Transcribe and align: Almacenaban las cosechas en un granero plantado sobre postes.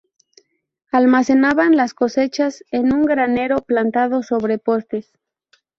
Almacenaban 0.91 1.75
las 1.77 1.93
cosechas 1.93 2.63
en 2.71 2.91
un 2.91 3.05
granero 3.05 3.57
plantado 3.57 4.23
sobre 4.23 4.57
postes. 4.57 5.11